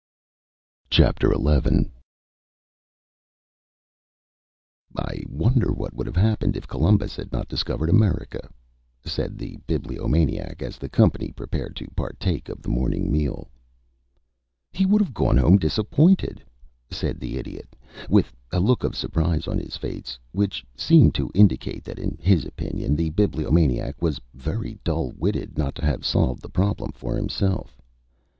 [0.91, 1.03] XI
[4.97, 8.49] "I wonder what would have happened if Columbus had not discovered America?"
[9.05, 13.47] said the Bibliomaniac, as the company prepared to partake of the morning meal.
[14.71, 16.43] "He would have gone home disappointed,"
[16.89, 17.75] said the Idiot,
[18.09, 22.43] with a look of surprise on his face, which seemed to indicate that in his
[22.43, 27.77] opinion the Bibliomaniac was very dull witted not to have solved the problem for himself.